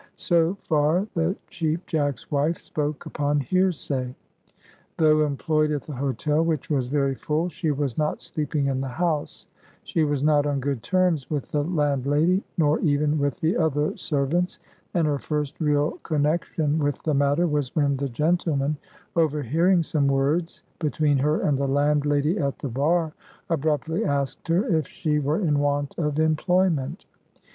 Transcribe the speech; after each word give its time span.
So 0.17 0.55
far 0.63 1.05
the 1.13 1.35
Cheap 1.45 1.85
Jack's 1.85 2.31
wife 2.31 2.57
spoke 2.57 3.05
upon 3.05 3.39
hearsay. 3.39 4.15
Though 4.97 5.23
employed 5.23 5.69
at 5.69 5.83
the 5.83 5.93
hotel, 5.93 6.43
which 6.43 6.71
was 6.71 6.87
very 6.87 7.13
full, 7.13 7.49
she 7.49 7.69
was 7.69 7.99
not 7.99 8.19
sleeping 8.19 8.65
in 8.65 8.81
the 8.81 8.87
house; 8.87 9.45
she 9.83 10.03
was 10.03 10.23
not 10.23 10.47
on 10.47 10.59
good 10.59 10.81
terms 10.81 11.29
with 11.29 11.51
the 11.51 11.63
landlady, 11.63 12.41
nor 12.57 12.79
even 12.79 13.19
with 13.19 13.39
the 13.41 13.55
other 13.55 13.95
servants, 13.95 14.57
and 14.95 15.05
her 15.05 15.19
first 15.19 15.61
real 15.61 15.99
connection 16.01 16.79
with 16.79 17.03
the 17.03 17.13
matter 17.13 17.45
was 17.45 17.75
when 17.75 17.95
the 17.97 18.09
gentleman, 18.09 18.77
overhearing 19.15 19.83
some 19.83 20.07
"words" 20.07 20.63
between 20.79 21.19
her 21.19 21.41
and 21.41 21.59
the 21.59 21.67
landlady 21.67 22.39
at 22.39 22.57
the 22.57 22.69
bar, 22.69 23.13
abruptly 23.51 24.03
asked 24.03 24.47
her 24.47 24.65
if 24.75 24.87
she 24.87 25.19
were 25.19 25.39
in 25.41 25.59
want 25.59 25.93
of 25.99 26.17
employment. 26.19 27.05